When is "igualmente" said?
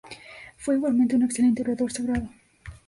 0.73-1.15